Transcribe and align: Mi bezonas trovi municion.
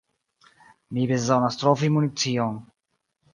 Mi 0.97 1.03
bezonas 1.11 1.59
trovi 1.65 1.91
municion. 1.99 2.59